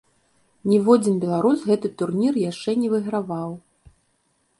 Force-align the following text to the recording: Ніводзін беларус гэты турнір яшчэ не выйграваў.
Ніводзін 0.69 1.19
беларус 1.25 1.59
гэты 1.71 1.91
турнір 1.99 2.33
яшчэ 2.45 2.71
не 2.85 2.89
выйграваў. 2.95 3.51